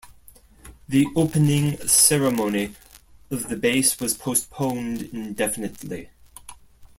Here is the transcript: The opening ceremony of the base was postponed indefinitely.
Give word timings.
The 0.89 1.05
opening 1.15 1.77
ceremony 1.87 2.73
of 3.29 3.49
the 3.49 3.55
base 3.55 3.99
was 3.99 4.15
postponed 4.17 5.03
indefinitely. 5.13 6.09